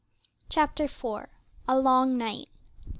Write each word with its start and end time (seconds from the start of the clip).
CHAPTER 0.49 0.85
IV. 0.85 1.27
A 1.67 1.77
LONG 1.77 2.17
NIGHT. 2.17 2.49